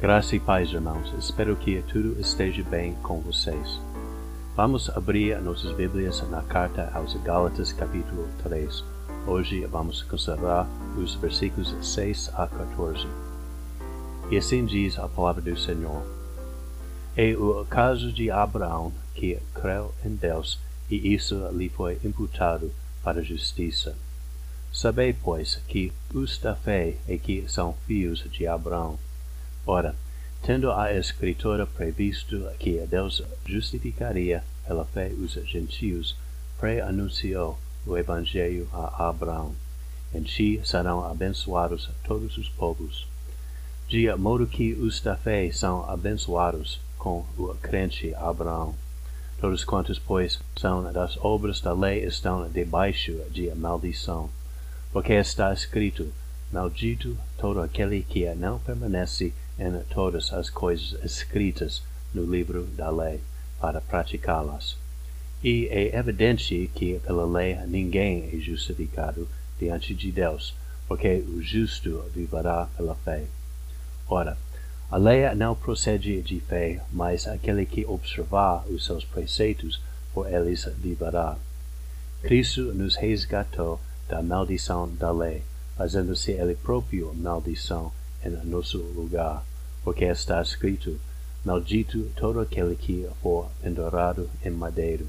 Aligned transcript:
Graça 0.00 0.34
e 0.34 0.40
paz, 0.40 0.72
irmãos. 0.72 1.12
Espero 1.18 1.54
que 1.54 1.82
tudo 1.82 2.18
esteja 2.18 2.62
bem 2.62 2.94
com 3.02 3.20
vocês. 3.20 3.78
Vamos 4.56 4.88
abrir 4.88 5.38
nossas 5.42 5.72
Bíblias 5.72 6.26
na 6.30 6.40
carta 6.40 6.90
aos 6.94 7.12
Gálatas, 7.16 7.70
capítulo 7.70 8.26
3. 8.42 8.82
Hoje 9.26 9.66
vamos 9.66 10.02
considerar 10.02 10.66
os 10.96 11.16
versículos 11.16 11.76
6 11.82 12.30
a 12.32 12.46
14. 12.46 13.06
E 14.30 14.38
assim 14.38 14.64
diz 14.64 14.98
a 14.98 15.06
palavra 15.06 15.42
do 15.42 15.58
Senhor. 15.58 16.02
É 17.14 17.36
o 17.36 17.66
caso 17.66 18.10
de 18.10 18.30
Abraão 18.30 18.94
que 19.14 19.38
creu 19.52 19.94
em 20.02 20.14
Deus 20.14 20.58
e 20.90 21.12
isso 21.12 21.46
lhe 21.52 21.68
foi 21.68 21.98
imputado 22.02 22.72
para 23.04 23.22
justiça. 23.22 23.94
Sabei, 24.72 25.12
pois, 25.12 25.56
que 25.68 25.92
os 26.14 26.38
da 26.38 26.54
fé 26.54 26.94
é 27.06 27.18
que 27.18 27.44
são 27.46 27.74
filhos 27.86 28.24
de 28.30 28.46
Abraão. 28.46 28.98
Ora, 29.72 29.94
tendo 30.42 30.72
a 30.72 30.92
Escritura 30.92 31.64
previsto 31.64 32.44
que 32.58 32.84
Deus 32.88 33.22
justificaria 33.46 34.42
pela 34.66 34.84
fé 34.84 35.12
os 35.12 35.34
gentios, 35.46 36.16
pré-anunciou 36.58 37.56
o 37.86 37.96
Evangelho 37.96 38.68
a 38.72 39.08
Abraão. 39.08 39.54
Em 40.12 40.24
ti 40.24 40.60
serão 40.64 41.04
abençoados 41.04 41.88
todos 42.02 42.36
os 42.36 42.48
povos. 42.48 43.06
De 43.86 44.12
modo 44.16 44.44
que 44.44 44.72
os 44.72 45.00
da 45.00 45.14
fé 45.14 45.48
são 45.52 45.88
abençoados 45.88 46.80
com 46.98 47.24
o 47.38 47.54
crente 47.62 48.12
Abraão. 48.16 48.74
Todos 49.40 49.62
quantos, 49.62 50.00
pois, 50.00 50.40
são 50.58 50.92
das 50.92 51.16
obras 51.18 51.60
da 51.60 51.72
lei 51.72 52.04
estão 52.04 52.50
debaixo 52.50 53.12
de 53.30 53.54
maldição. 53.54 54.30
Porque 54.92 55.12
está 55.12 55.52
escrito, 55.52 56.12
Maldito 56.52 57.16
todo 57.38 57.60
aquele 57.60 58.02
que 58.02 58.28
não 58.34 58.58
permanece 58.58 59.32
em 59.60 59.78
todas 59.92 60.32
as 60.32 60.48
coisas 60.48 60.98
escritas 61.04 61.82
no 62.14 62.24
livro 62.24 62.64
da 62.76 62.90
lei, 62.90 63.20
para 63.60 63.80
praticá-las. 63.80 64.76
E 65.44 65.66
é 65.66 65.94
evidente 65.96 66.70
que 66.74 66.98
pela 67.00 67.26
lei 67.26 67.56
ninguém 67.66 68.30
é 68.32 68.38
justificado 68.38 69.28
diante 69.58 69.94
de 69.94 70.10
Deus, 70.10 70.54
porque 70.88 71.22
o 71.28 71.42
justo 71.42 72.02
viverá 72.14 72.68
pela 72.76 72.94
fé. 72.94 73.24
Ora, 74.08 74.36
a 74.90 74.96
lei 74.96 75.32
não 75.34 75.54
procede 75.54 76.20
de 76.22 76.40
fé, 76.40 76.82
mas 76.90 77.28
aquele 77.28 77.64
que 77.66 77.84
observar 77.84 78.64
os 78.66 78.86
seus 78.86 79.04
preceitos, 79.04 79.80
por 80.12 80.26
eles 80.32 80.64
viverá. 80.78 81.36
Cristo 82.22 82.74
nos 82.74 82.96
resgatou 82.96 83.80
da 84.08 84.22
maldição 84.22 84.92
da 84.96 85.12
lei, 85.12 85.42
fazendo-se 85.76 86.32
ele 86.32 86.56
próprio 86.56 87.14
maldição 87.14 87.92
em 88.24 88.30
nosso 88.46 88.78
lugar, 88.78 89.44
porque 89.82 90.04
está 90.04 90.40
escrito, 90.42 90.98
Maldito 91.44 92.10
todo 92.16 92.40
aquele 92.40 92.76
que 92.76 93.08
for 93.22 93.50
pendurado 93.62 94.28
em 94.44 94.50
madeiro, 94.50 95.06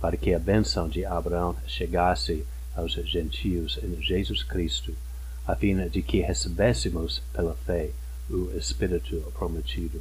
para 0.00 0.16
que 0.16 0.32
a 0.32 0.38
bênção 0.38 0.88
de 0.88 1.04
Abraão 1.04 1.56
chegasse 1.66 2.44
aos 2.76 2.92
gentios 2.92 3.78
em 3.82 4.00
Jesus 4.00 4.42
Cristo, 4.42 4.94
a 5.46 5.56
fim 5.56 5.76
de 5.88 6.02
que 6.02 6.20
recebêssemos 6.20 7.20
pela 7.32 7.54
fé 7.54 7.90
o 8.30 8.56
Espírito 8.56 9.32
prometido. 9.36 10.00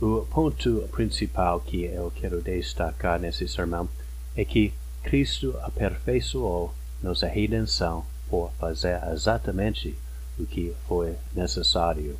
O 0.00 0.26
ponto 0.30 0.88
principal 0.90 1.60
que 1.60 1.84
eu 1.84 2.12
quero 2.14 2.42
destacar 2.42 3.18
nesse 3.18 3.48
sermão 3.48 3.88
é 4.36 4.44
que 4.44 4.74
Cristo 5.02 5.56
aperfeiçoou 5.62 6.74
nossa 7.02 7.26
redenção 7.26 8.04
por 8.28 8.50
fazer 8.58 9.00
exatamente 9.12 9.96
o 10.38 10.46
que 10.46 10.74
foi 10.86 11.16
necessário. 11.34 12.18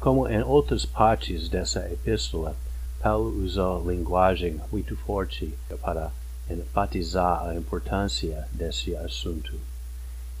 Como 0.00 0.28
em 0.28 0.42
outras 0.42 0.84
partes 0.86 1.48
dessa 1.48 1.90
epístola, 1.90 2.56
Paulo 3.00 3.44
usou 3.44 3.88
linguagem 3.88 4.60
muito 4.70 4.96
forte 4.96 5.52
para 5.80 6.10
enfatizar 6.50 7.48
a 7.48 7.54
importância 7.54 8.48
desse 8.52 8.94
assunto. 8.96 9.58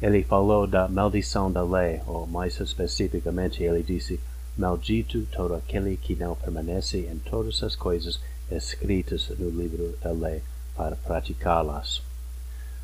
Ele 0.00 0.22
falou 0.22 0.66
da 0.66 0.88
maldição 0.88 1.50
da 1.50 1.62
lei, 1.62 2.00
ou 2.06 2.26
mais 2.26 2.58
especificamente, 2.60 3.62
ele 3.62 3.82
disse: 3.82 4.20
Maldito 4.56 5.26
todo 5.32 5.54
aquele 5.54 5.96
que 5.96 6.14
não 6.14 6.36
permanece 6.36 6.98
em 6.98 7.18
todas 7.18 7.62
as 7.62 7.74
coisas 7.74 8.20
escritas 8.50 9.28
no 9.38 9.50
livro 9.50 9.96
da 10.02 10.12
lei 10.12 10.42
para 10.76 10.96
praticá-las. 10.96 12.02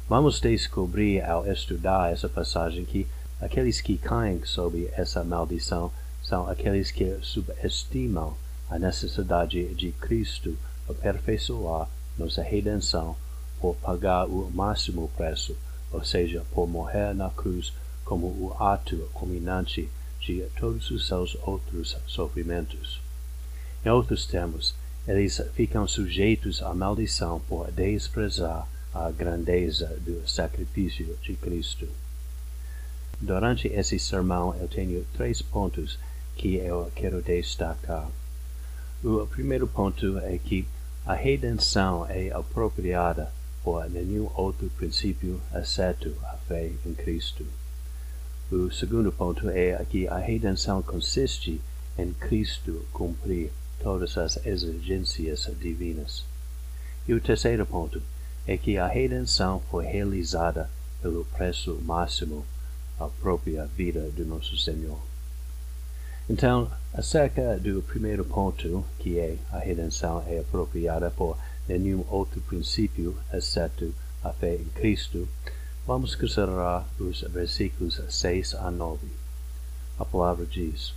Vamos 0.08 0.40
descobrir 0.40 1.24
ao 1.24 1.46
estudar 1.46 2.12
essa 2.12 2.28
passagem 2.28 2.84
que 2.84 3.06
aqueles 3.44 3.82
que 3.82 3.98
caem 3.98 4.42
sob 4.44 4.88
essa 4.94 5.22
maldição 5.22 5.92
são 6.22 6.48
aqueles 6.48 6.90
que 6.90 7.18
subestimam 7.20 8.34
a 8.70 8.78
necessidade 8.78 9.74
de 9.74 9.92
Cristo 9.92 10.56
aperfeiçoar 10.88 11.88
nossa 12.16 12.42
redenção 12.42 13.14
por 13.60 13.76
pagar 13.76 14.26
o 14.26 14.50
máximo 14.50 15.10
preço, 15.14 15.54
ou 15.92 16.02
seja, 16.02 16.42
por 16.52 16.66
morrer 16.66 17.14
na 17.14 17.28
cruz 17.28 17.72
como 18.04 18.26
o 18.26 18.56
ato 18.58 18.96
culminante 19.12 19.90
de 20.20 20.42
todos 20.58 20.90
os 20.90 21.06
seus 21.06 21.36
outros 21.42 21.98
sofrimentos. 22.06 23.00
Em 23.84 23.90
outros 23.90 24.26
termos, 24.26 24.74
eles 25.06 25.38
ficam 25.54 25.86
sujeitos 25.86 26.62
à 26.62 26.72
maldição 26.72 27.40
por 27.40 27.70
desprezar 27.70 28.66
a 28.94 29.10
grandeza 29.10 29.98
do 30.00 30.26
sacrifício 30.26 31.18
de 31.22 31.34
Cristo. 31.34 31.86
Durante 33.26 33.68
esse 33.68 33.98
sermão 33.98 34.54
eu 34.56 34.68
tenho 34.68 35.02
três 35.14 35.40
pontos 35.40 35.98
que 36.36 36.56
eu 36.56 36.92
quero 36.94 37.22
destacar. 37.22 38.06
O 39.02 39.26
primeiro 39.26 39.66
ponto 39.66 40.18
é 40.18 40.36
que 40.36 40.68
a 41.06 41.14
redenção 41.14 42.06
é 42.06 42.30
apropriada 42.30 43.32
por 43.62 43.88
nenhum 43.88 44.28
outro 44.34 44.68
princípio 44.76 45.40
exceto 45.54 46.14
a 46.22 46.36
fé 46.46 46.70
em 46.84 46.92
Cristo. 46.92 47.46
O 48.52 48.70
segundo 48.70 49.10
ponto 49.10 49.48
é 49.48 49.82
que 49.88 50.06
a 50.06 50.18
redenção 50.18 50.82
consiste 50.82 51.62
em 51.96 52.12
Cristo 52.12 52.84
cumprir 52.92 53.50
todas 53.82 54.18
as 54.18 54.36
exigências 54.44 55.50
divinas. 55.58 56.26
E 57.08 57.14
o 57.14 57.20
terceiro 57.22 57.64
ponto 57.64 58.02
é 58.46 58.58
que 58.58 58.76
a 58.76 58.86
redenção 58.86 59.62
foi 59.70 59.86
realizada 59.86 60.68
pelo 61.00 61.24
preço 61.24 61.80
máximo, 61.82 62.44
a 62.98 63.06
própria 63.06 63.66
vida 63.66 64.10
do 64.10 64.24
nosso 64.24 64.56
Senhor. 64.56 64.98
Então, 66.28 66.70
acerca 66.92 67.58
do 67.58 67.82
primeiro 67.82 68.24
ponto, 68.24 68.84
que 68.98 69.18
é 69.18 69.36
a 69.52 69.58
redenção 69.58 70.24
é 70.26 70.38
apropriada 70.38 71.10
por 71.10 71.36
nenhum 71.68 72.04
outro 72.08 72.40
princípio 72.42 73.16
exceto 73.32 73.94
a 74.22 74.32
fé 74.32 74.54
em 74.54 74.64
Cristo, 74.74 75.28
vamos 75.86 76.14
considerar 76.14 76.86
os 76.98 77.20
versículos 77.22 78.00
6 78.08 78.54
a 78.54 78.70
9. 78.70 79.06
A 79.98 80.04
palavra 80.04 80.46
diz: 80.46 80.94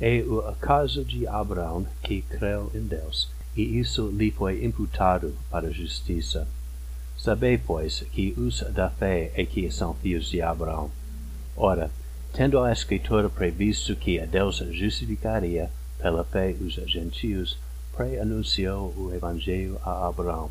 É 0.00 0.22
o 0.22 0.40
acaso 0.40 1.04
de 1.04 1.26
Abraão 1.26 1.86
que 2.02 2.22
creu 2.22 2.70
em 2.74 2.82
Deus 2.82 3.28
e 3.56 3.78
isso 3.78 4.08
lhe 4.08 4.30
foi 4.30 4.64
imputado 4.64 5.34
para 5.50 5.70
justiça. 5.70 6.48
Sabei, 7.18 7.58
pois, 7.58 8.00
que 8.12 8.34
os 8.36 8.60
da 8.72 8.88
fé 8.90 9.30
é 9.34 9.44
que 9.44 9.70
são 9.70 9.94
filhos 9.94 10.28
de 10.28 10.40
Abraão. 10.40 10.90
Ora, 11.56 11.90
tendo 12.32 12.58
a 12.60 12.72
Escritura 12.72 13.28
previsto 13.28 13.94
que 13.94 14.18
a 14.18 14.24
Deus 14.24 14.56
justificaria 14.72 15.70
pela 15.98 16.24
fé 16.24 16.54
os 16.58 16.74
gentios, 16.90 17.58
pré-anunciou 17.94 18.94
o 18.96 19.12
Evangelho 19.14 19.78
a 19.84 20.08
Abraão. 20.08 20.50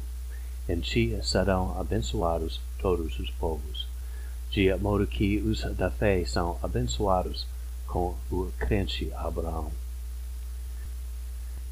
Em 0.70 0.80
ti 0.80 1.18
serão 1.24 1.78
abençoados 1.80 2.62
todos 2.80 3.18
os 3.20 3.30
povos. 3.32 3.88
De 4.52 4.74
modo 4.76 5.08
que 5.08 5.38
os 5.40 5.62
da 5.76 5.90
fé 5.90 6.24
são 6.26 6.60
abençoados 6.62 7.48
com 7.88 8.16
o 8.30 8.52
crente 8.60 9.12
Abraão. 9.16 9.72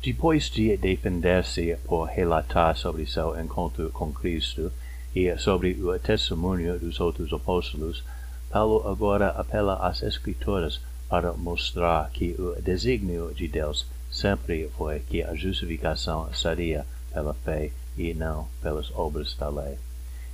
Depois 0.01 0.50
de 0.50 0.75
defender-se 0.77 1.77
por 1.86 2.06
relatar 2.06 2.75
sobre 2.75 3.06
seu 3.06 3.39
encontro 3.39 3.89
com 3.92 4.12
Cristo 4.12 4.71
e 5.13 5.38
sobre 5.38 5.74
o 5.74 6.00
testemunho 6.00 6.80
dos 6.80 7.00
outros 7.00 7.31
apóstolos, 7.33 8.04
Paulo 8.50 8.88
agora 8.88 9.30
apela 9.30 9.75
às 9.75 10.01
Escrituras 10.01 10.81
para 11.07 11.34
mostrar 11.34 12.10
que 12.12 12.36
o 12.40 12.60
desígnio 12.62 13.34
de 13.34 13.48
Deus 13.48 13.86
sempre 14.12 14.69
foi 14.78 15.00
que 15.01 15.22
a 15.22 15.36
justificação 15.36 16.34
seria 16.34 16.86
pela 17.13 17.34
fé 17.34 17.72
e 17.98 18.13
não 18.13 18.48
pelas 18.62 18.92
obras 18.92 19.36
da 19.36 19.50
lei. 19.50 19.78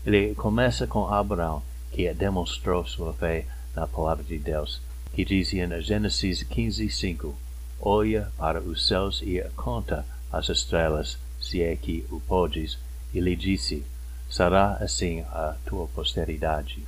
Ele 0.06 0.36
começa 0.36 0.86
com 0.88 1.08
Abraão, 1.08 1.62
que 1.92 2.14
demonstrou 2.14 2.86
sua 2.86 3.14
fé 3.14 3.46
na 3.76 3.88
palavra 3.88 4.24
de 4.24 4.38
Deus, 4.38 4.82
que 5.14 5.26
dizia 5.26 5.66
em 5.66 5.82
Gênesis 5.82 6.44
15, 6.44 6.90
5, 6.90 7.36
olha 7.82 8.32
para 8.38 8.62
os 8.62 8.88
céus 8.88 9.22
e 9.22 9.42
conta 9.56 10.06
as 10.32 10.50
estrelas, 10.50 11.18
se 11.40 11.62
é 11.62 11.76
que 11.76 12.06
o 12.10 12.20
podes, 12.20 12.78
e 13.14 13.20
lhe 13.20 13.36
disse, 13.36 13.86
será 14.30 14.74
assim 14.74 15.22
a 15.32 15.56
tua 15.66 15.88
posteridade. 15.88 16.86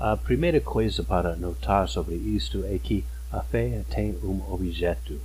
A 0.00 0.16
primeira 0.16 0.60
coisa 0.60 1.02
para 1.02 1.34
notar 1.34 1.88
sobre 1.88 2.14
isto 2.14 2.64
é 2.64 2.78
que 2.78 3.04
A 3.32 3.42
fé 3.42 3.82
tem 3.90 4.16
um 4.22 4.40
objeto. 4.48 5.20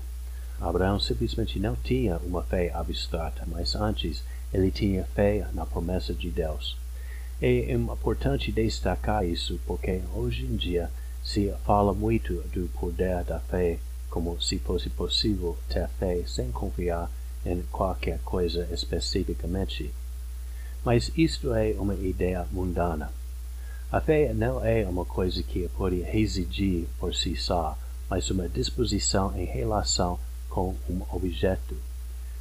Abraão 0.60 1.00
simplesmente 1.00 1.60
não 1.60 1.76
tinha 1.76 2.18
uma 2.18 2.42
fé 2.42 2.72
abstrata, 2.74 3.44
mas 3.46 3.76
antes 3.76 4.24
ele 4.52 4.72
tinha 4.72 5.06
fé 5.14 5.48
na 5.54 5.64
promessa 5.64 6.12
de 6.12 6.32
Deus. 6.32 6.76
É 7.40 7.72
importante 7.72 8.52
destacar 8.52 9.24
isso 9.24 9.60
porque 9.68 10.02
hoje 10.12 10.44
em 10.44 10.56
dia 10.56 10.90
se 11.24 11.54
fala 11.64 11.94
muito 11.94 12.34
do 12.52 12.68
poder 12.80 13.24
da 13.24 13.40
fé 13.40 13.78
como 14.10 14.42
se 14.42 14.58
fosse 14.58 14.90
possível 14.90 15.56
ter 15.70 15.88
fé 16.00 16.24
sem 16.26 16.52
confiar 16.52 17.12
em 17.46 17.62
qualquer 17.72 18.18
coisa 18.26 18.68
especificamente. 18.72 19.94
Mas 20.84 21.12
isto 21.16 21.54
é 21.54 21.76
uma 21.78 21.94
ideia 21.94 22.48
mundana. 22.52 23.12
A 23.94 24.02
fé 24.02 24.34
não 24.34 24.66
é 24.66 24.84
uma 24.88 25.06
coisa 25.06 25.44
que 25.44 25.70
pode 25.78 26.02
residir 26.02 26.88
por 27.00 27.14
si 27.14 27.36
só, 27.36 27.78
mas 28.10 28.32
uma 28.32 28.50
disposição 28.50 29.38
em 29.38 29.46
relação 29.46 30.20
com 30.50 30.76
um 30.90 31.04
objeto, 31.12 31.78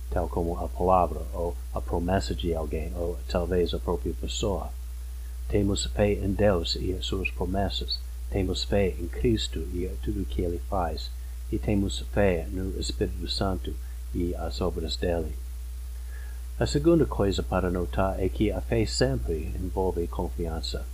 tal 0.08 0.30
como 0.30 0.56
a 0.56 0.66
palavra 0.66 1.20
ou 1.34 1.54
a 1.74 1.78
promessa 1.78 2.34
de 2.34 2.54
alguém 2.54 2.90
ou 2.96 3.18
talvez 3.28 3.74
a 3.74 3.78
própria 3.78 4.14
pessoa. 4.14 4.70
Temos 5.46 5.84
fé 5.84 6.14
em 6.14 6.32
Deus 6.32 6.74
e 6.80 6.94
as 6.94 7.04
suas 7.04 7.30
promessas, 7.30 7.98
temos 8.30 8.64
fé 8.64 8.88
em 8.98 9.06
Cristo 9.06 9.58
e 9.58 9.94
tudo 10.02 10.22
o 10.22 10.24
que 10.24 10.40
ele 10.40 10.58
faz, 10.70 11.10
e 11.52 11.58
temos 11.58 11.98
fé 12.14 12.46
no 12.50 12.80
Espírito 12.80 13.28
Santo 13.28 13.76
e 14.14 14.34
as 14.36 14.62
obras 14.62 14.96
dele. 14.96 15.36
A 16.58 16.66
segunda 16.66 17.04
coisa 17.04 17.42
para 17.42 17.70
notar 17.70 18.18
é 18.18 18.30
que 18.30 18.50
a 18.50 18.62
fé 18.62 18.86
sempre 18.86 19.54
envolve 19.62 20.06
confiança. 20.06 20.86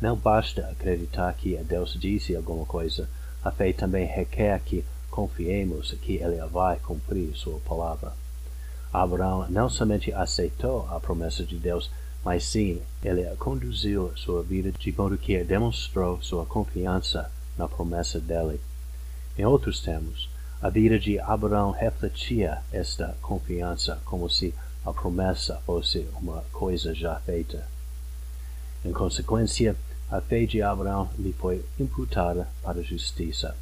Não 0.00 0.16
basta 0.16 0.68
acreditar 0.68 1.32
que 1.34 1.56
Deus 1.56 1.96
disse 1.98 2.36
alguma 2.36 2.64
coisa, 2.64 3.08
a 3.42 3.50
fé 3.50 3.72
também 3.72 4.06
requer 4.06 4.60
que 4.60 4.84
confiemos 5.10 5.92
que 6.00 6.16
Ele 6.16 6.36
vai 6.46 6.78
cumprir 6.78 7.34
Sua 7.36 7.58
palavra. 7.60 8.12
Abraão 8.92 9.46
não 9.50 9.68
somente 9.68 10.12
aceitou 10.12 10.88
a 10.88 10.98
promessa 10.98 11.44
de 11.44 11.56
Deus, 11.56 11.90
mas 12.24 12.44
sim, 12.44 12.80
ele 13.02 13.24
conduziu 13.36 14.12
sua 14.16 14.42
vida 14.42 14.72
de 14.72 14.92
modo 14.92 15.18
que 15.18 15.42
demonstrou 15.44 16.20
sua 16.22 16.46
confiança 16.46 17.30
na 17.56 17.68
promessa 17.68 18.18
dele. 18.18 18.60
Em 19.36 19.44
outros 19.44 19.80
termos, 19.80 20.28
a 20.60 20.68
vida 20.68 20.98
de 20.98 21.18
Abraão 21.20 21.70
refletia 21.70 22.62
esta 22.72 23.16
confiança 23.20 24.00
como 24.04 24.28
se 24.28 24.54
a 24.84 24.92
promessa 24.92 25.60
fosse 25.66 26.08
uma 26.20 26.42
coisa 26.52 26.94
já 26.94 27.16
feita. 27.20 27.66
Em 28.84 28.92
consequência, 28.92 29.76
a 30.10 30.20
fé 30.20 30.44
de 30.44 30.62
Abraão 30.62 31.10
lhe 31.18 31.32
foi 31.32 31.64
imputada 31.78 32.48
para 32.62 32.82
justiça. 32.82 33.54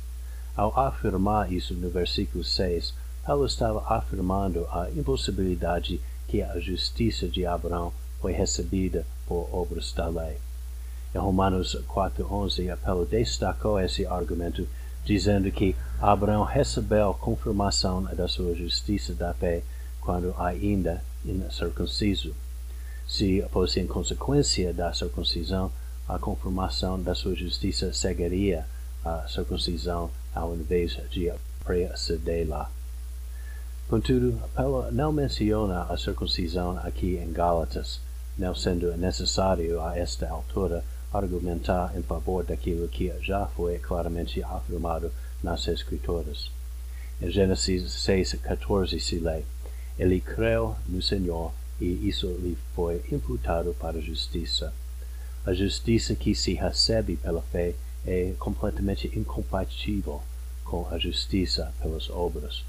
Ao 0.57 0.79
afirmar 0.79 1.53
isso 1.53 1.75
no 1.75 1.91
versículo 1.91 2.45
6, 2.45 2.95
Paulo 3.25 3.47
estava 3.47 3.85
afirmando 3.89 4.67
a 4.71 4.89
impossibilidade 4.91 6.01
que 6.29 6.43
a 6.43 6.59
justiça 6.61 7.29
de 7.29 7.45
Abraão 7.45 7.93
foi 8.21 8.33
recebida 8.33 9.05
por 9.27 9.49
obras 9.53 9.93
da 9.93 10.09
lei. 10.09 10.39
Em 11.15 11.19
Romanos 11.19 11.77
4.11, 11.89 12.77
Paulo 12.79 13.05
destacou 13.05 13.81
esse 13.81 14.07
argumento 14.07 14.67
dizendo 15.05 15.51
que 15.51 15.77
Abraão 16.01 16.45
recebeu 16.45 17.15
confirmação 17.15 18.03
da 18.03 18.27
sua 18.27 18.55
justiça 18.55 19.15
da 19.15 19.33
fé 19.33 19.63
quando 20.01 20.35
ainda 20.39 21.03
incircunciso. 21.25 22.35
Se 23.07 23.43
fosse 23.53 23.81
em 23.81 23.87
consequência 23.87 24.73
da 24.73 24.93
circuncisão, 24.93 25.71
a 26.09 26.19
confirmação 26.19 27.01
da 27.01 27.15
sua 27.15 27.35
justiça 27.35 27.93
seguiria 27.93 28.67
a 29.05 29.27
circuncisão 29.29 30.11
ao 30.35 30.55
invés 30.55 30.99
de 31.11 31.33
precedê-la. 31.65 32.71
Contudo, 33.89 34.41
Paulo 34.55 34.91
não 34.91 35.13
menciona 35.13 35.85
a 35.85 35.97
circuncisão 35.97 36.79
aqui 36.79 37.17
em 37.17 37.33
Gálatas, 37.33 38.01
não 38.37 38.55
sendo 38.55 38.97
necessário 38.97 39.81
a 39.81 39.97
esta 39.97 40.29
altura 40.29 40.85
argumentar 41.13 41.97
em 41.97 42.03
favor 42.03 42.45
daquilo 42.45 42.89
que 42.89 43.13
já 43.21 43.47
foi 43.47 43.79
claramente 43.79 44.43
afirmado 44.43 45.13
nas 45.43 45.67
Escrituras. 45.69 46.51
Em 47.21 47.31
Gênesis 47.31 47.85
6:14 48.05 49.01
se 49.01 49.19
lê: 49.19 49.43
Ele 49.99 50.21
creu 50.21 50.77
no 50.87 51.01
Senhor 51.01 51.53
e 51.81 52.09
isso 52.09 52.27
lhe 52.27 52.59
foi 52.75 53.03
imputado 53.11 53.75
para 53.79 54.01
justiça. 54.01 54.73
A 55.47 55.55
justiça 55.55 56.17
que 56.17 56.35
se 56.35 56.55
recebe 56.55 57.17
pela 57.17 57.41
fé 57.41 57.73
é 58.05 58.35
completamente 58.37 59.07
incompatível 59.17 60.21
com 60.65 60.89
a 60.91 60.99
justiça 60.99 61.73
pelas 61.81 62.11
obras. 62.11 62.65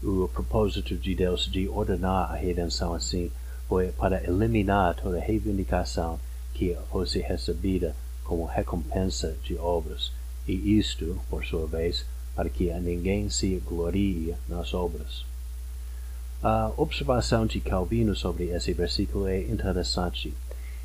O 0.00 0.28
propósito 0.32 0.96
de 0.96 1.14
Deus 1.16 1.50
de 1.50 1.68
ordenar 1.68 2.30
a 2.30 2.36
redenção 2.36 2.94
assim 2.94 3.32
foi 3.68 3.90
para 3.90 4.22
eliminar 4.22 4.94
toda 4.94 5.18
reivindicação 5.18 6.20
que 6.54 6.76
fosse 6.92 7.18
recebida 7.18 7.96
como 8.22 8.44
recompensa 8.44 9.36
de 9.42 9.56
obras, 9.56 10.12
e 10.46 10.78
isto, 10.78 11.20
por 11.28 11.44
sua 11.44 11.66
vez, 11.66 12.06
para 12.36 12.48
que 12.48 12.72
ninguém 12.74 13.28
se 13.28 13.60
glorie 13.66 14.36
nas 14.48 14.72
obras. 14.72 15.24
A 16.40 16.70
observação 16.76 17.44
de 17.44 17.60
Calvino 17.60 18.14
sobre 18.14 18.44
esse 18.50 18.72
versículo 18.72 19.26
é 19.26 19.40
interessante. 19.40 20.32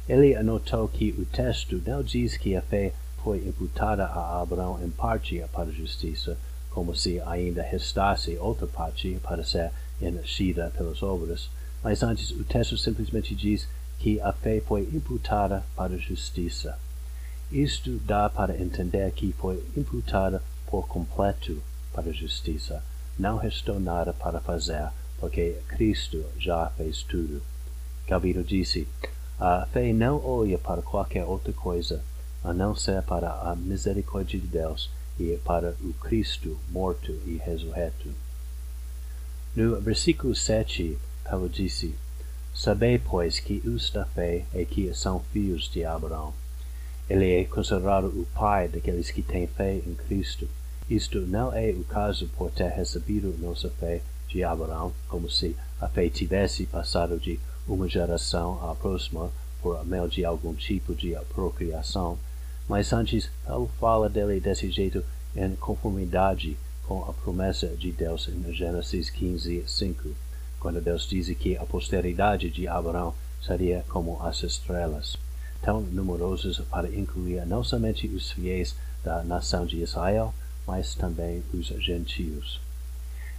Ele 0.07 0.35
anotou 0.35 0.87
que 0.87 1.09
o 1.11 1.25
texto 1.25 1.81
não 1.85 2.03
diz 2.03 2.37
que 2.37 2.55
a 2.55 2.61
fé 2.61 2.93
foi 3.23 3.39
imputada 3.39 4.05
a 4.05 4.39
Abraão 4.39 4.79
em 4.83 4.89
parte 4.89 5.43
para 5.51 5.71
justiça, 5.71 6.37
como 6.69 6.95
se 6.95 7.19
ainda 7.21 7.63
restasse 7.63 8.37
outra 8.37 8.67
parte 8.67 9.17
para 9.23 9.43
ser 9.43 9.71
enchida 9.99 10.71
pelas 10.77 11.01
obras, 11.01 11.49
mas 11.83 12.03
antes 12.03 12.29
o 12.31 12.43
texto 12.43 12.77
simplesmente 12.77 13.33
diz 13.33 13.67
que 13.97 14.19
a 14.21 14.31
fé 14.31 14.61
foi 14.61 14.81
imputada 14.93 15.63
para 15.75 15.97
justiça. 15.97 16.77
Isto 17.51 17.97
dá 18.05 18.29
para 18.29 18.61
entender 18.61 19.11
que 19.11 19.33
foi 19.33 19.63
imputada 19.75 20.43
por 20.67 20.87
completo 20.87 21.61
para 21.93 22.11
justiça. 22.11 22.83
Não 23.17 23.37
restou 23.37 23.79
nada 23.79 24.13
para 24.13 24.41
fazer, 24.41 24.89
porque 25.19 25.55
Cristo 25.69 26.25
já 26.37 26.69
fez 26.71 27.01
tudo. 27.03 27.41
Calvino 28.07 28.43
disse: 28.43 28.87
A 29.39 29.65
fé 29.65 29.91
não 29.91 30.25
olha 30.25 30.57
para 30.57 30.81
qualquer 30.81 31.25
outra 31.25 31.51
coisa, 31.51 32.01
a 32.41 32.53
não 32.53 32.73
ser 32.73 33.01
para 33.01 33.31
a 33.31 33.55
misericórdia 33.55 34.39
de 34.39 34.47
Deus 34.47 34.89
e 35.19 35.37
para 35.43 35.75
o 35.81 35.93
Cristo 35.93 36.57
morto 36.69 37.11
e 37.25 37.37
ressurreto. 37.43 38.09
No 39.53 39.79
versículo 39.81 40.33
7, 40.33 40.97
Paulo 41.23 41.49
disse: 41.49 41.95
Sabei, 42.53 42.97
pois, 42.97 43.39
que 43.39 43.61
os 43.67 43.89
da 43.89 44.05
fé 44.05 44.45
é 44.53 44.63
que 44.63 44.93
são 44.93 45.19
filhos 45.33 45.69
de 45.69 45.83
Abraão. 45.83 46.33
Ele 47.09 47.41
é 47.41 47.43
considerado 47.43 48.07
o 48.07 48.25
pai 48.33 48.69
daqueles 48.69 49.11
que 49.11 49.21
têm 49.21 49.47
fé 49.47 49.75
em 49.75 49.95
Cristo. 49.95 50.47
Isto 50.89 51.19
não 51.21 51.53
é 51.53 51.71
o 51.71 51.83
caso 51.83 52.29
por 52.37 52.51
ter 52.51 52.69
recebido 52.69 53.37
nossa 53.37 53.69
fé 53.69 54.01
de 54.29 54.43
Abraão, 54.43 54.93
como 55.09 55.29
se 55.29 55.57
a 55.81 55.89
fé 55.89 56.09
tivesse 56.09 56.65
passado 56.65 57.19
de 57.19 57.37
uma 57.67 57.87
geração 57.87 58.59
à 58.69 58.75
próxima 58.75 59.31
por 59.61 59.83
meio 59.85 60.07
de 60.07 60.23
algum 60.23 60.53
tipo 60.53 60.93
de 60.93 61.15
procriação, 61.33 62.17
mas 62.67 62.93
antes 62.93 63.29
Paulo 63.45 63.69
fala 63.79 64.09
dele 64.09 64.39
desse 64.39 64.69
jeito 64.69 65.03
em 65.35 65.55
conformidade 65.55 66.57
com 66.83 67.03
a 67.03 67.13
promessa 67.13 67.67
de 67.67 67.91
Deus 67.91 68.27
em 68.27 68.53
Gênesis 68.53 69.09
15, 69.09 69.63
5 69.67 70.09
quando 70.65 70.81
Deus 70.81 71.07
diz 71.07 71.29
que 71.37 71.55
a 71.55 71.63
posteridade 71.63 72.49
de 72.49 72.67
Abraão 72.67 73.13
seria 73.39 73.85
como 73.87 74.19
as 74.23 74.41
estrelas, 74.41 75.15
tão 75.61 75.79
numerosos 75.79 76.59
para 76.71 76.89
incluir 76.89 77.45
não 77.45 77.63
somente 77.63 78.07
os 78.07 78.31
fiéis 78.31 78.75
da 79.03 79.23
nação 79.23 79.67
de 79.67 79.77
Israel, 79.77 80.33
mas 80.65 80.95
também 80.95 81.43
os 81.53 81.67
gentios. 81.67 82.59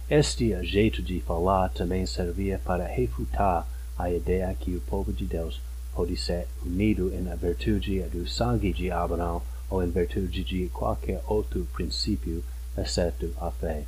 Este 0.09 0.63
jeito 0.63 1.01
de 1.01 1.19
falar 1.19 1.67
também 1.69 2.05
servia 2.05 2.61
para 2.63 2.87
refutar 2.87 3.67
a 3.97 4.11
ideia 4.11 4.55
que 4.59 4.75
o 4.75 4.81
povo 4.81 5.11
de 5.11 5.25
Deus 5.25 5.61
pode 5.93 6.15
ser 6.15 6.47
unido 6.63 7.11
em 7.13 7.23
virtude 7.35 8.01
do 8.03 8.27
sangue 8.27 8.71
de 8.71 8.91
Abraão 8.91 9.41
ou 9.69 9.83
em 9.83 9.89
virtude 9.89 10.43
de 10.43 10.67
qualquer 10.69 11.21
outro 11.25 11.67
princípio, 11.73 12.43
exceto 12.77 13.33
a 13.41 13.51
fé. 13.51 13.83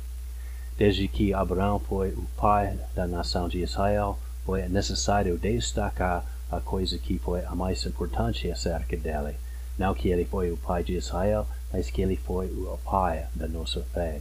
Desde 0.76 1.06
que 1.08 1.32
Abraão 1.32 1.78
foi 1.78 2.10
o 2.10 2.26
pai 2.36 2.78
da 2.94 3.06
nação 3.06 3.48
de 3.48 3.62
Israel, 3.62 4.18
foi 4.44 4.68
necessário 4.68 5.38
destacar 5.38 6.24
a 6.50 6.60
coisa 6.60 6.98
que 6.98 7.18
foi 7.18 7.44
a 7.44 7.54
mais 7.54 7.84
importante 7.86 8.50
acerca 8.50 8.96
dele. 8.96 9.36
Não 9.78 9.94
que 9.94 10.08
ele 10.08 10.24
foi 10.24 10.50
o 10.50 10.56
pai 10.56 10.82
de 10.82 10.94
Israel, 10.94 11.46
mas 11.72 11.88
que 11.90 12.02
ele 12.02 12.16
foi 12.16 12.46
o 12.46 12.78
pai 12.84 13.26
da 13.34 13.46
nossa 13.46 13.82
fé. 13.94 14.20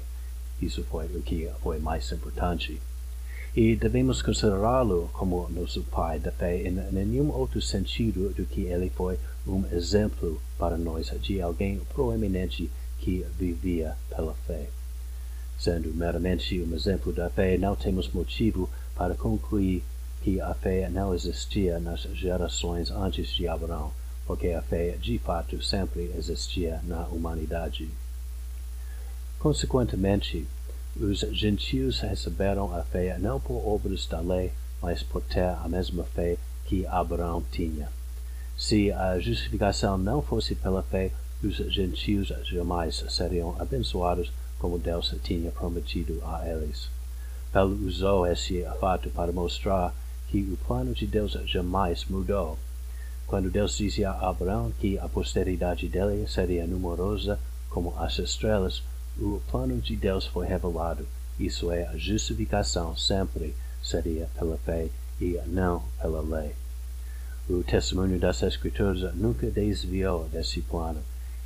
Isso 0.61 0.83
foi 0.83 1.07
o 1.07 1.21
que 1.21 1.49
foi 1.61 1.79
mais 1.79 2.11
importante. 2.11 2.79
E 3.55 3.75
devemos 3.75 4.21
considerá-lo 4.21 5.09
como 5.11 5.49
nosso 5.49 5.83
pai 5.83 6.19
da 6.19 6.31
fé 6.31 6.67
em 6.67 6.71
nenhum 6.91 7.31
outro 7.31 7.61
sentido 7.61 8.29
do 8.29 8.45
que 8.45 8.61
ele 8.61 8.91
foi 8.91 9.17
um 9.47 9.65
exemplo 9.71 10.39
para 10.57 10.77
nós 10.77 11.11
de 11.19 11.41
alguém 11.41 11.79
proeminente 11.93 12.69
que 12.99 13.25
vivia 13.37 13.97
pela 14.09 14.35
fé. 14.45 14.67
Sendo 15.57 15.93
meramente 15.93 16.61
um 16.61 16.75
exemplo 16.75 17.11
da 17.11 17.29
fé, 17.29 17.57
não 17.57 17.75
temos 17.75 18.07
motivo 18.09 18.69
para 18.95 19.15
concluir 19.15 19.83
que 20.21 20.39
a 20.39 20.53
fé 20.53 20.89
não 20.89 21.13
existia 21.13 21.79
nas 21.79 22.01
gerações 22.01 22.91
antes 22.91 23.29
de 23.29 23.47
Abraão, 23.47 23.91
porque 24.27 24.49
a 24.49 24.61
fé 24.61 24.95
de 25.01 25.17
fato 25.17 25.61
sempre 25.63 26.11
existia 26.15 26.79
na 26.83 27.07
humanidade. 27.07 27.89
Consequentemente, 29.39 30.45
os 30.95 31.19
gentios 31.31 31.99
receberam 31.99 32.73
a 32.73 32.83
fé 32.83 33.17
não 33.19 33.39
por 33.39 33.65
obras 33.67 34.05
da 34.07 34.19
lei, 34.19 34.51
mas 34.81 35.03
por 35.03 35.21
ter 35.21 35.43
a 35.43 35.67
mesma 35.67 36.03
fé 36.03 36.37
que 36.65 36.85
Abraão 36.87 37.43
tinha. 37.51 37.89
Se 38.57 38.91
a 38.91 39.17
justificação 39.19 39.97
não 39.97 40.21
fosse 40.21 40.55
pela 40.55 40.83
fé, 40.83 41.11
os 41.41 41.55
gentios 41.55 42.27
jamais 42.43 43.03
seriam 43.09 43.55
abençoados 43.59 44.31
como 44.59 44.77
Deus 44.77 45.15
tinha 45.23 45.51
prometido 45.51 46.21
a 46.25 46.47
eles. 46.47 46.89
Paulo 47.51 47.87
usou 47.87 48.27
esse 48.27 48.63
fato 48.79 49.09
para 49.09 49.31
mostrar 49.31 49.95
que 50.27 50.41
o 50.41 50.57
plano 50.67 50.93
de 50.93 51.07
Deus 51.07 51.31
jamais 51.45 52.05
mudou. 52.05 52.59
Quando 53.25 53.49
Deus 53.49 53.77
dizia 53.77 54.11
a 54.11 54.29
Abraão 54.29 54.71
que 54.79 54.99
a 54.99 55.07
posteridade 55.07 55.87
dele 55.87 56.27
seria 56.27 56.67
numerosa 56.67 57.39
como 57.69 57.97
as 57.97 58.19
estrelas, 58.19 58.83
o 59.21 59.41
plano 59.49 59.79
de 59.79 59.95
Deus 59.95 60.25
foi 60.25 60.47
revelado. 60.47 61.05
Isso 61.39 61.71
é, 61.71 61.87
a 61.87 61.97
justificação 61.97 62.95
sempre 62.95 63.55
seria 63.83 64.29
pela 64.37 64.57
fé 64.57 64.89
e 65.19 65.39
não 65.47 65.83
pela 66.01 66.21
lei. 66.21 66.53
O 67.49 67.63
testemunho 67.63 68.19
das 68.19 68.43
Escrituras 68.43 69.13
nunca 69.15 69.49
desviou 69.49 70.25
desse 70.29 70.61
plano, 70.61 71.01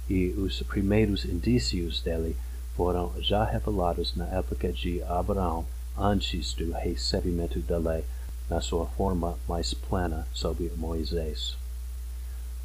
e 0.10 0.30
os 0.30 0.62
primeiros 0.63 1.24
indícios 1.25 2.01
dele 2.01 2.36
foram 2.75 3.13
já 3.22 3.46
revelados 3.46 4.15
na 4.15 4.25
época 4.27 4.72
de 4.72 5.01
Abraão, 5.03 5.65
antes 5.98 6.53
do 6.53 6.72
recebimento 6.72 7.60
da 7.60 7.77
lei, 7.77 8.03
na 8.50 8.60
sua 8.60 8.86
forma 8.86 9.38
mais 9.48 9.74
plena 9.74 10.27
sob 10.34 10.70
Moisés. 10.75 11.56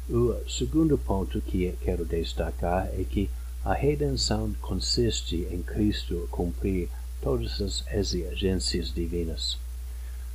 O 0.09 0.35
segundo 0.49 0.97
ponto 0.97 1.39
que 1.39 1.71
quero 1.81 2.03
destacar 2.03 2.87
é 2.87 3.03
que 3.03 3.29
a 3.63 3.73
redenção 3.73 4.53
consiste 4.61 5.47
em 5.51 5.61
Cristo 5.61 6.27
cumprir 6.31 6.89
todas 7.21 7.59
as 7.61 7.83
exigências 7.91 8.93
divinas. 8.93 9.57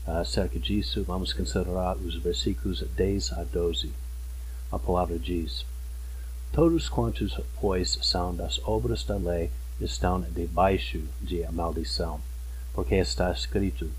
Acerca 0.07 0.59
disso, 0.59 1.03
vamos 1.05 1.33
considerar 1.33 1.97
os 1.97 2.17
versículos 2.17 2.83
10 2.95 3.33
a 3.33 3.45
12. 3.45 3.91
A 4.71 4.79
palavra 4.79 5.19
diz: 5.19 5.65
Todos 6.53 6.91
quantos, 6.91 7.41
pois, 7.59 7.99
são 8.03 8.35
das 8.35 8.61
obras 8.63 9.03
da 9.05 9.17
lei 9.17 9.51
estão 9.81 10.21
debaixo 10.21 11.01
de 11.23 11.47
maldição, 11.51 12.21
porque 12.75 12.97
está 12.97 13.33
escrito: 13.33 13.91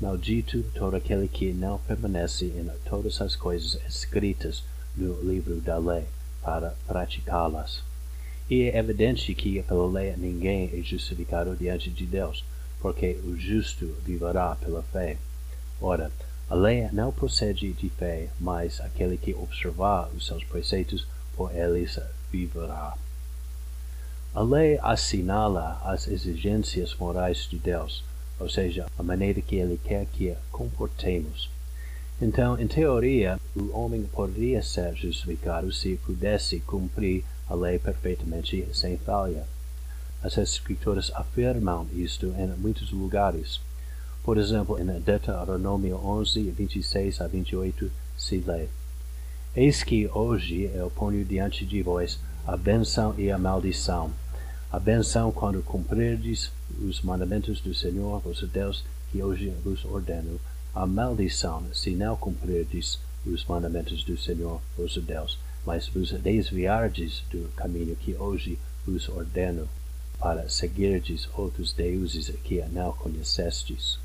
Maldito 0.00 0.62
todo 0.74 0.94
aquele 0.94 1.26
que 1.26 1.52
não 1.52 1.78
permanece 1.78 2.44
em 2.44 2.70
todas 2.88 3.20
as 3.20 3.34
coisas 3.34 3.74
escritas 3.88 4.62
no 4.96 5.20
livro 5.20 5.60
da 5.60 5.78
lei, 5.78 6.06
para 6.40 6.76
praticá-las. 6.86 7.82
E 8.50 8.62
é 8.62 8.78
evidente 8.78 9.34
que 9.34 9.62
pela 9.62 9.86
lei 9.86 10.14
ninguém 10.16 10.70
é 10.72 10.82
justificado 10.82 11.54
diante 11.54 11.90
de 11.90 12.06
Deus, 12.06 12.42
porque 12.80 13.18
o 13.24 13.36
justo 13.38 13.94
viverá 14.04 14.56
pela 14.56 14.82
fé. 14.82 15.18
Ora, 15.80 16.10
a 16.48 16.54
lei 16.54 16.88
não 16.92 17.12
procede 17.12 17.72
de 17.74 17.90
fé, 17.90 18.30
mas 18.40 18.80
aquele 18.80 19.18
que 19.18 19.34
observar 19.34 20.08
os 20.16 20.26
seus 20.26 20.42
preceitos, 20.44 21.06
por 21.36 21.54
eles 21.54 22.00
viverá. 22.32 22.96
A 24.34 24.40
lei 24.40 24.78
assinala 24.82 25.80
as 25.84 26.08
exigências 26.08 26.94
morais 26.94 27.46
de 27.50 27.58
Deus, 27.58 28.02
ou 28.40 28.48
seja, 28.48 28.86
a 28.98 29.02
maneira 29.02 29.42
que 29.42 29.56
ele 29.56 29.78
quer 29.84 30.06
que 30.06 30.34
comportemos. 30.50 31.50
Então, 32.20 32.58
em 32.60 32.66
teoria, 32.66 33.38
o 33.54 33.70
homem 33.78 34.02
poderia 34.02 34.60
ser 34.60 34.92
justificado 34.96 35.72
se 35.72 35.96
pudesse 36.04 36.58
cumprir 36.58 37.24
a 37.48 37.54
lei 37.54 37.78
perfeitamente 37.78 38.66
sem 38.72 38.96
falha. 38.98 39.46
As 40.20 40.36
Escrituras 40.36 41.12
afirmam 41.14 41.86
isto 41.92 42.34
em 42.36 42.48
muitos 42.58 42.90
lugares. 42.90 43.60
Por 44.24 44.36
exemplo, 44.36 44.80
em 44.80 45.00
Deuteronômio 45.00 45.96
11, 45.96 46.50
26 46.50 47.20
a 47.20 47.28
28, 47.28 47.88
se 48.16 48.38
lê: 48.38 48.66
Eis 49.54 49.84
que 49.84 50.08
hoje 50.08 50.68
eu 50.74 50.90
ponho 50.90 51.24
diante 51.24 51.64
de 51.64 51.82
vós 51.82 52.18
a 52.44 52.56
benção 52.56 53.14
e 53.16 53.30
a 53.30 53.38
maldição. 53.38 54.10
A 54.72 54.80
benção 54.80 55.30
quando 55.30 55.62
cumprirdes 55.62 56.50
os 56.80 57.00
mandamentos 57.00 57.60
do 57.60 57.72
Senhor 57.72 58.18
vosso 58.18 58.46
Deus, 58.48 58.84
que 59.12 59.22
hoje 59.22 59.50
vos 59.64 59.84
ordeno. 59.84 60.40
A 60.78 60.86
maldição, 60.86 61.64
se 61.74 61.90
não 61.90 62.16
cumprirdes 62.16 63.00
os 63.26 63.44
mandamentos 63.46 64.04
do 64.04 64.16
Senhor 64.16 64.62
vosso 64.76 65.00
Deus, 65.00 65.36
mas 65.66 65.88
vos 65.88 66.12
desviardes 66.12 67.24
do 67.32 67.48
caminho 67.56 67.96
que 67.96 68.14
hoje 68.14 68.56
vos 68.86 69.08
ordeno, 69.08 69.68
para 70.20 70.48
seguirdes 70.48 71.28
outros 71.34 71.72
deuses 71.72 72.32
que 72.44 72.64
não 72.66 72.92
conhecestes. 72.92 73.98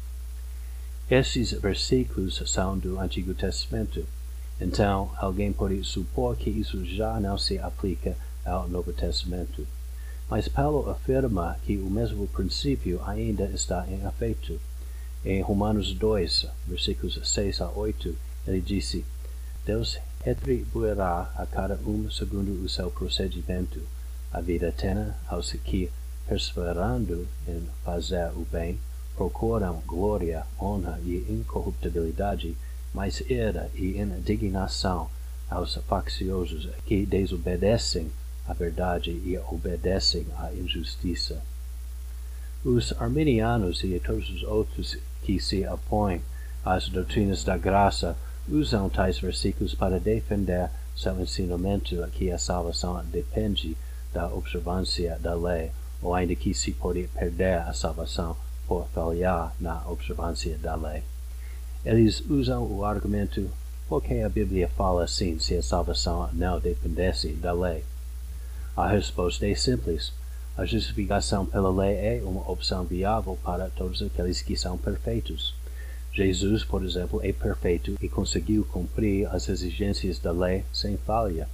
Esses 1.07 1.51
versículos 1.51 2.41
são 2.47 2.75
do 2.75 2.99
Antigo 2.99 3.35
Testamento. 3.35 4.03
Então, 4.59 5.11
alguém 5.17 5.53
pode 5.53 5.83
supor 5.83 6.35
que 6.35 6.49
isso 6.49 6.83
já 6.83 7.19
não 7.19 7.37
se 7.37 7.59
aplica 7.59 8.17
ao 8.43 8.67
Novo 8.67 8.91
Testamento. 8.91 9.67
Mas 10.27 10.47
Paulo 10.47 10.89
afirma 10.89 11.55
que 11.63 11.77
o 11.77 11.87
mesmo 11.87 12.27
princípio 12.29 12.99
ainda 13.05 13.43
está 13.43 13.85
em 13.87 14.03
efeito. 14.07 14.59
Em 15.25 15.41
Romanos 15.41 15.93
2, 15.93 16.47
versículos 16.67 17.17
6 17.23 17.61
a 17.61 17.69
8, 17.69 18.13
ele 18.45 18.59
disse: 18.59 19.05
Deus 19.65 19.97
retribuirá 20.21 21.31
a 21.35 21.45
cada 21.45 21.75
um 21.75 22.11
segundo 22.11 22.61
o 22.61 22.67
seu 22.67 22.91
procedimento, 22.91 23.79
a 24.33 24.41
vida 24.41 24.67
eterna 24.67 25.17
aos 25.29 25.53
que, 25.53 25.89
perseverando 26.27 27.25
em 27.47 27.63
fazer 27.85 28.31
o 28.35 28.45
bem, 28.51 28.77
procuram 29.15 29.81
glória, 29.87 30.45
honra 30.59 30.99
e 31.05 31.25
incorruptibilidade, 31.29 32.57
mas 32.93 33.21
ira 33.21 33.71
e 33.75 33.97
indignação 33.97 35.09
aos 35.49 35.75
facciosos 35.87 36.67
que 36.85 37.05
desobedecem 37.05 38.11
a 38.45 38.53
verdade 38.53 39.11
e 39.11 39.39
obedecem 39.49 40.25
à 40.37 40.53
injustiça. 40.53 41.41
Os 42.65 42.93
arminianos 42.93 43.83
e 43.83 43.99
todos 43.99 44.29
os 44.29 44.43
outros 44.43 44.97
que 45.21 45.37
se 45.37 45.67
opõem 45.67 46.21
às 46.63 46.87
doutrinas 46.87 47.43
da 47.43 47.57
graça 47.57 48.15
usam 48.47 48.89
tais 48.89 49.19
versículos 49.19 49.75
para 49.75 49.99
defender 49.99 50.69
seu 50.95 51.19
ensinamento 51.19 51.95
que 52.13 52.31
a 52.31 52.37
salvação 52.37 53.03
depende 53.11 53.75
da 54.13 54.27
observância 54.33 55.17
da 55.19 55.33
lei, 55.33 55.71
ou 56.01 56.15
ainda 56.15 56.35
que 56.35 56.53
se 56.53 56.71
pode 56.71 57.07
perder 57.07 57.59
a 57.59 57.73
salvação 57.73 58.37
por 58.65 58.87
falhar 58.93 59.53
na 59.59 59.85
observância 59.85 60.57
da 60.57 60.75
lei. 60.75 61.03
Eles 61.83 62.21
usam 62.29 62.63
o 62.63 62.85
argumento 62.85 63.49
porque 63.89 64.19
a 64.21 64.29
Bíblia 64.29 64.69
fala 64.69 65.03
assim 65.03 65.37
se 65.37 65.57
a 65.57 65.61
salvação 65.61 66.29
não 66.31 66.61
dependesse 66.61 67.33
da 67.33 67.51
lei. 67.51 67.83
A 68.75 68.87
resposta 68.87 69.45
é 69.45 69.53
simples. 69.53 70.13
A 70.55 70.65
justificação 70.65 71.47
pela 71.47 71.71
lei 71.71 71.95
é 71.95 72.21
uma 72.23 72.47
opção 72.47 72.83
viável 72.83 73.35
para 73.43 73.71
todos 73.71 74.03
aqueles 74.03 74.39
que 74.43 74.55
são 74.55 74.77
perfeitos. 74.77 75.55
Jesus, 76.13 76.63
por 76.63 76.83
exemplo, 76.83 77.19
é 77.23 77.33
perfeito 77.33 77.95
e 77.99 78.07
conseguiu 78.07 78.63
cumprir 78.65 79.27
as 79.33 79.49
exigências 79.49 80.19
da 80.19 80.31
lei 80.31 80.63
sem 80.71 80.95
falha. 80.95 81.49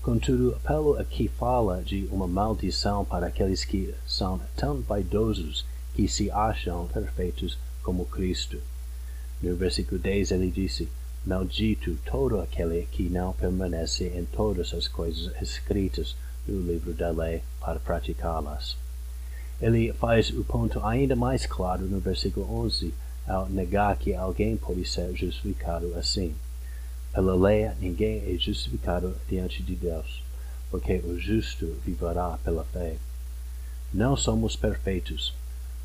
Contudo, 0.00 0.58
Paulo 0.64 0.98
aqui 0.98 1.28
fala 1.28 1.82
de 1.82 2.08
uma 2.10 2.26
maldição 2.26 3.04
para 3.04 3.26
aqueles 3.26 3.62
que 3.62 3.94
são 4.06 4.40
tão 4.56 4.80
vaidosos 4.80 5.66
que 5.94 6.08
se 6.08 6.30
acham 6.30 6.86
perfeitos 6.86 7.58
como 7.82 8.06
Cristo. 8.06 8.58
No 9.42 9.54
versículo 9.54 10.00
10 10.00 10.30
ele 10.30 10.50
disse: 10.50 10.88
Maldito 11.26 11.98
todo 12.06 12.40
aquele 12.40 12.88
que 12.90 13.10
não 13.10 13.34
permanece 13.34 14.06
em 14.06 14.24
todas 14.24 14.72
as 14.72 14.88
coisas 14.88 15.30
escritas 15.42 16.16
no 16.52 16.70
livro 16.70 16.92
da 16.92 17.10
lei 17.10 17.42
para 17.60 17.78
praticá-las. 17.78 18.76
Ele 19.60 19.92
faz 19.92 20.30
o 20.30 20.44
ponto 20.44 20.84
ainda 20.84 21.14
mais 21.14 21.46
claro 21.46 21.86
no 21.86 22.00
versículo 22.00 22.50
11 22.64 22.94
ao 23.26 23.48
negar 23.48 23.96
que 23.96 24.14
alguém 24.14 24.56
pode 24.56 24.84
ser 24.84 25.14
justificado 25.14 25.94
assim. 25.94 26.34
Pela 27.12 27.34
lei, 27.34 27.70
ninguém 27.80 28.34
é 28.34 28.38
justificado 28.38 29.16
diante 29.28 29.62
de 29.62 29.74
Deus, 29.74 30.22
porque 30.70 30.94
o 31.04 31.18
justo 31.18 31.66
viverá 31.84 32.38
pela 32.42 32.64
fé. 32.64 32.96
Não 33.92 34.16
somos 34.16 34.56
perfeitos, 34.56 35.34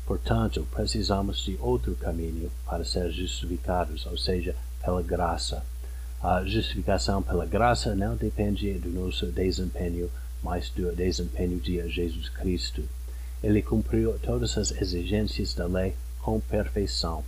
Portanto, 0.06 0.64
precisamos 0.70 1.44
de 1.44 1.58
outro 1.60 1.96
caminho 1.96 2.48
para 2.64 2.84
ser 2.84 3.10
justificados, 3.10 4.06
ou 4.06 4.16
seja, 4.16 4.54
pela 4.80 5.02
graça. 5.02 5.64
A 6.22 6.44
justificação 6.44 7.20
pela 7.20 7.44
graça 7.44 7.92
não 7.96 8.14
depende 8.14 8.72
do 8.74 8.88
nosso 8.88 9.26
desempenho 9.26 10.08
mas 10.42 10.70
do 10.70 10.94
desempenho 10.94 11.58
de 11.58 11.88
Jesus 11.88 12.28
Cristo. 12.28 12.82
Ele 13.42 13.62
cumpriu 13.62 14.18
todas 14.18 14.56
as 14.56 14.70
exigências 14.70 15.54
da 15.54 15.66
lei 15.66 15.94
com 16.20 16.40
perfeição, 16.40 17.24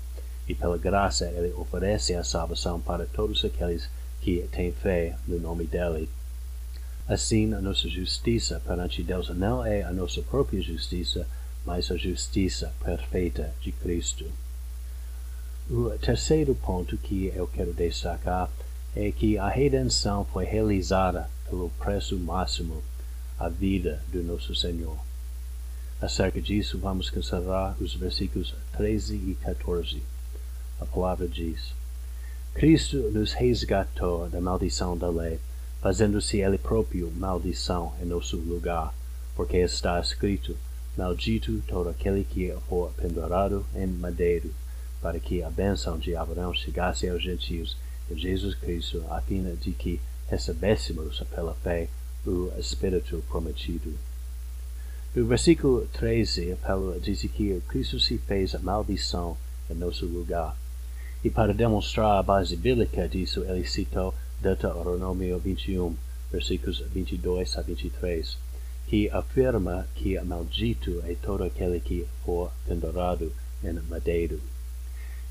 e 0.49 0.55
pela 0.55 0.79
graça 0.79 1.27
ele 1.27 1.53
oferece 1.55 2.15
a 2.15 2.25
salvação 2.25 2.81
para 2.81 3.07
todos 3.07 3.45
aqueles 3.45 3.89
que 4.21 4.49
têm 4.51 4.73
fé 4.73 5.17
no 5.27 5.39
nome 5.39 5.65
dele. 5.65 6.09
Assim, 7.07 7.55
a 7.55 7.61
nossa 7.61 7.89
justiça 7.89 8.61
perante 8.67 9.03
Deus 9.03 9.29
não 9.31 9.65
é 9.65 9.83
a 9.83 9.93
nossa 9.93 10.21
própria 10.23 10.61
justiça, 10.61 11.27
mas 11.65 11.91
a 11.91 11.97
justiça 11.97 12.73
perfeita 12.83 13.55
de 13.61 13.73
Cristo. 13.73 14.25
O 15.71 15.91
terceiro 15.99 16.55
ponto 16.55 16.97
que 16.97 17.33
eu 17.35 17.47
quero 17.47 17.75
destacar 17.75 18.51
é 18.97 19.13
que 19.13 19.37
a 19.39 19.49
redenção 19.49 20.25
foi 20.25 20.45
realizada 20.45 21.29
pelo 21.49 21.71
preço 21.79 22.19
máximo, 22.19 22.83
a 23.39 23.49
vida 23.49 24.03
do 24.09 24.23
nosso 24.23 24.55
Senhor. 24.55 24.99
Acerca 26.01 26.41
disso, 26.41 26.79
vamos 26.79 27.11
considerar 27.11 27.77
os 27.81 27.95
versículos 27.95 28.55
13 28.77 29.15
e 29.15 29.37
14. 29.43 30.03
A 30.81 30.87
palavra 30.87 31.29
diz: 31.29 31.73
Cristo 32.55 32.97
nos 33.11 33.33
resgatou 33.33 34.29
da 34.29 34.41
maldição 34.41 34.97
da 34.97 35.09
lei, 35.09 35.39
fazendo-se 35.81 36.39
Ele 36.39 36.59
próprio 36.59 37.11
maldição 37.11 37.95
em 38.01 38.05
nosso 38.05 38.37
lugar, 38.37 38.95
porque 39.35 39.59
está 39.59 40.01
escrito: 40.01 40.57
Maldito 40.97 41.63
todo 41.67 41.89
aquele 41.89 42.25
que 42.25 42.55
for 42.69 42.93
pendurado 42.93 43.65
em 43.75 43.87
madeiro 43.87 44.53
para 45.01 45.21
que 45.21 45.43
a 45.43 45.51
bênção 45.51 45.99
de 45.99 46.17
Abraão 46.17 46.53
chegasse 46.53 47.09
aos 47.09 47.23
gentios 47.23 47.77
em 48.11 48.19
Jesus 48.19 48.55
Cristo, 48.55 49.05
a 49.11 49.21
fim 49.21 49.43
de 49.61 49.73
que 49.73 50.01
recebêssemos 50.29 51.21
pela 51.31 51.55
fé 51.55 51.89
o 52.29 52.53
Espírito 52.59 53.23
prometido. 53.29 53.93
No 55.15 55.27
versículo 55.27 55.89
13, 55.93 56.57
Paulo 56.63 57.01
diz 57.01 57.23
que 57.23 57.61
Cristo 57.67 57.99
se 57.99 58.19
fez 58.19 58.53
maldição 58.61 59.37
em 59.71 59.75
nosso 59.75 60.07
lugar. 60.07 60.57
E 61.25 61.31
para 61.31 61.55
demonstrar 61.55 62.19
a 62.19 62.23
base 62.23 62.55
bíblica 62.55 63.09
disso, 63.09 63.45
ele 63.45 63.67
citou 63.67 64.15
Deuteronômio 64.41 65.39
21, 65.39 65.97
versículos 66.31 66.81
22 66.81 67.57
a 67.57 67.63
23, 67.63 68.37
que 68.87 69.11
afirma 69.11 69.89
que 69.95 70.21
maldito 70.21 71.03
é 71.07 71.15
todo 71.15 71.43
aquele 71.43 71.81
que 71.81 72.07
for 72.25 72.53
pendurado 72.67 73.33
em 73.65 73.73
madeiro. 73.89 74.41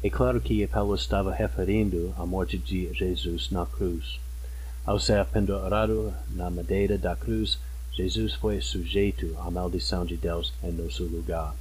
É 0.03 0.09
claro 0.09 0.41
que 0.41 0.67
Paulo 0.67 0.95
estava 0.95 1.33
referindo 1.33 2.13
à 2.17 2.25
morte 2.25 2.57
de 2.57 2.93
Jesus 2.93 3.49
na 3.49 3.65
cruz. 3.65 4.19
Ao 4.87 4.99
ser 4.99 5.25
pendurado 5.25 6.13
na 6.31 6.49
madeira 6.49 6.97
da 6.97 7.15
cruz, 7.15 7.59
Jesus 7.91 8.33
foi 8.33 8.61
sujeito 8.61 9.35
à 9.37 9.51
maldição 9.51 10.05
de 10.05 10.15
Deus 10.17 10.53
em 10.63 10.71
nosso 10.71 11.03
lugar. 11.03 11.53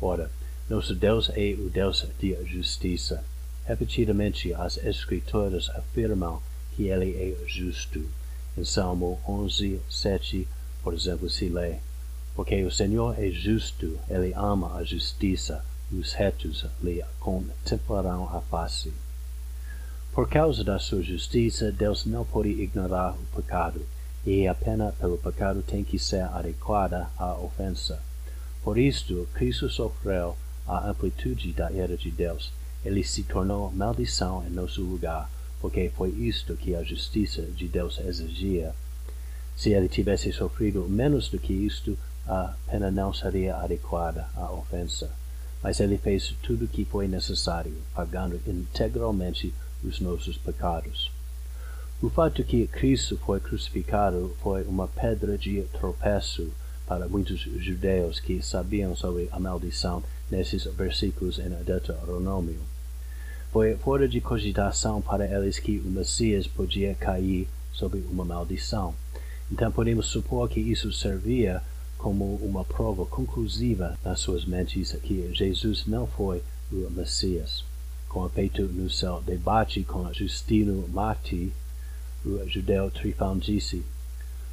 Ora, 0.00 0.30
nosso 0.68 0.94
Deus 0.94 1.30
é 1.34 1.56
o 1.58 1.68
Deus 1.68 2.06
de 2.20 2.36
justiça. 2.44 3.24
Repetidamente, 3.64 4.54
as 4.54 4.76
Escrituras 4.76 5.68
afirmam 5.70 6.42
que 6.76 6.88
Ele 6.88 7.16
é 7.16 7.48
justo. 7.48 8.04
Em 8.56 8.64
Salmo 8.64 9.18
11, 9.26 9.80
7, 9.88 10.46
por 10.82 10.94
exemplo, 10.94 11.28
se 11.28 11.48
lê: 11.48 11.78
Porque 12.36 12.62
o 12.62 12.70
Senhor 12.70 13.18
é 13.18 13.30
justo, 13.30 13.98
Ele 14.08 14.34
ama 14.34 14.76
a 14.76 14.84
justiça 14.84 15.64
os 15.92 16.12
retos 16.12 16.64
lhe 16.80 17.04
contemplarão 17.18 18.28
a 18.32 18.40
face. 18.42 18.92
Por 20.12 20.28
causa 20.28 20.64
da 20.64 20.78
sua 20.78 21.02
justiça, 21.02 21.70
Deus 21.70 22.04
não 22.04 22.24
pode 22.24 22.48
ignorar 22.48 23.12
o 23.14 23.36
pecado, 23.36 23.80
e 24.26 24.48
a 24.48 24.54
pena 24.54 24.92
pelo 24.98 25.16
pecado 25.16 25.62
tem 25.62 25.84
que 25.84 25.98
ser 25.98 26.22
adequada 26.24 27.08
à 27.16 27.34
ofensa. 27.36 28.02
Por 28.62 28.76
isto, 28.76 29.28
Cristo 29.32 29.70
sofreu 29.70 30.36
a 30.66 30.90
amplitude 30.90 31.52
da 31.52 31.70
ira 31.70 31.96
de 31.96 32.10
Deus. 32.10 32.52
Ele 32.84 33.04
se 33.04 33.22
tornou 33.22 33.70
maldição 33.70 34.44
em 34.44 34.50
nosso 34.50 34.82
lugar, 34.82 35.30
porque 35.60 35.90
foi 35.96 36.10
isto 36.10 36.56
que 36.56 36.74
a 36.74 36.82
justiça 36.82 37.42
de 37.42 37.68
Deus 37.68 37.98
exigia. 38.00 38.74
Se 39.56 39.70
ele 39.70 39.88
tivesse 39.88 40.32
sofrido 40.32 40.88
menos 40.88 41.28
do 41.28 41.38
que 41.38 41.52
isto, 41.52 41.96
a 42.26 42.54
pena 42.66 42.90
não 42.90 43.14
seria 43.14 43.56
adequada 43.56 44.28
à 44.34 44.50
ofensa 44.50 45.10
mas 45.62 45.78
ele 45.80 45.98
fez 45.98 46.34
tudo 46.42 46.64
o 46.64 46.68
que 46.68 46.84
foi 46.84 47.06
necessário, 47.06 47.76
pagando 47.94 48.40
integralmente 48.46 49.52
os 49.82 50.00
nossos 50.00 50.36
pecados. 50.36 51.10
O 52.02 52.08
fato 52.08 52.42
que 52.42 52.66
Cristo 52.66 53.18
foi 53.18 53.40
crucificado 53.40 54.34
foi 54.42 54.62
uma 54.64 54.88
pedra 54.88 55.36
de 55.36 55.62
tropeço 55.72 56.50
para 56.86 57.06
muitos 57.06 57.40
judeus 57.40 58.18
que 58.18 58.42
sabiam 58.42 58.96
sobre 58.96 59.28
a 59.30 59.38
maldição 59.38 60.02
nesses 60.30 60.64
versículos 60.64 61.38
em 61.38 61.50
Deuteronômio. 61.62 62.58
Foi 63.52 63.76
fora 63.76 64.08
de 64.08 64.20
cogitação 64.20 65.02
para 65.02 65.26
eles 65.26 65.58
que 65.58 65.78
o 65.78 65.90
Messias 65.90 66.46
podia 66.46 66.94
cair 66.94 67.48
sobre 67.72 68.00
uma 68.10 68.24
maldição. 68.24 68.94
Então 69.52 69.70
podemos 69.70 70.06
supor 70.06 70.48
que 70.48 70.60
isso 70.60 70.92
servia 70.92 71.62
como 71.98 72.36
uma 72.36 72.64
prova 72.64 73.04
conclusiva 73.04 73.98
nas 74.02 74.20
suas 74.20 74.44
mentes 74.44 74.92
que 75.02 75.30
Jesus 75.34 75.84
não 75.86 76.06
foi 76.06 76.42
o 76.72 76.88
Messias. 76.90 77.69
Com 78.10 78.26
efeito 78.26 78.64
no 78.64 78.90
seu 78.90 79.20
debate 79.20 79.84
com 79.84 80.12
Justino 80.12 80.84
Marti, 80.88 81.52
o 82.26 82.44
judeu 82.48 82.90
Trifão 82.90 83.38
disse: 83.38 83.84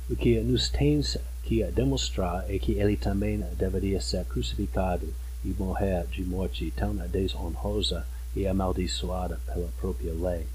O 0.07 0.15
que 0.15 0.39
nos 0.41 0.69
tens 0.69 1.17
que 1.41 1.63
demonstrar 1.71 2.45
é 2.47 2.59
que 2.59 2.73
ele 2.73 2.95
também 2.95 3.39
deveria 3.57 3.99
ser 3.99 4.23
crucificado 4.25 5.11
e 5.43 5.47
morrer 5.57 6.05
de 6.05 6.23
morte 6.23 6.71
tão 6.75 6.95
desonrosa 7.07 8.05
e 8.35 8.45
amaldiçoada 8.45 9.39
pela 9.47 9.69
própria 9.79 10.13
lei. 10.13 10.45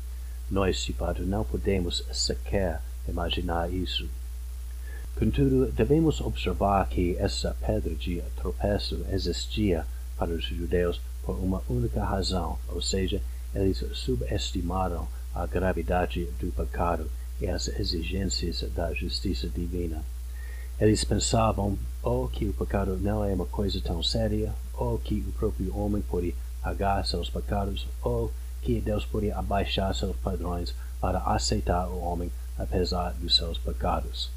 Nós, 0.48 0.86
fato, 0.96 1.24
não 1.24 1.44
podemos 1.44 2.04
sequer 2.12 2.80
imaginar 3.08 3.68
isso. 3.72 4.08
Contudo, 5.18 5.72
devemos 5.72 6.20
observar 6.20 6.88
que 6.88 7.16
essa 7.18 7.56
pedra 7.66 7.96
de 7.96 8.22
tropeço 8.36 9.04
existia 9.10 9.84
para 10.16 10.30
os 10.30 10.44
judeus 10.44 11.00
por 11.24 11.36
uma 11.36 11.62
única 11.68 12.04
razão, 12.04 12.58
ou 12.68 12.82
seja, 12.82 13.22
eles 13.54 13.84
subestimaram 13.94 15.06
a 15.34 15.46
gravidade 15.46 16.24
do 16.40 16.52
pecado 16.52 17.10
e 17.40 17.46
as 17.46 17.68
exigências 17.68 18.62
da 18.74 18.92
justiça 18.92 19.48
divina. 19.48 20.02
Eles 20.80 21.04
pensavam 21.04 21.78
ou 22.02 22.28
que 22.28 22.46
o 22.46 22.52
pecado 22.52 22.96
não 22.96 23.24
é 23.24 23.32
uma 23.32 23.46
coisa 23.46 23.80
tão 23.80 24.02
séria, 24.02 24.52
ou 24.74 24.98
que 24.98 25.24
o 25.28 25.32
próprio 25.32 25.76
homem 25.76 26.02
pode 26.02 26.34
pagar 26.62 27.06
seus 27.06 27.30
pecados, 27.30 27.86
ou 28.02 28.32
que 28.60 28.80
Deus 28.80 29.04
pode 29.04 29.30
abaixar 29.30 29.94
seus 29.94 30.16
padrões 30.16 30.74
para 31.00 31.18
aceitar 31.20 31.88
o 31.88 32.00
homem 32.00 32.30
apesar 32.58 33.12
dos 33.14 33.36
seus 33.36 33.58
pecados. 33.58 34.30